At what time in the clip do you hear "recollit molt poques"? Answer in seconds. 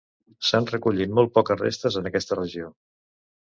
0.71-1.61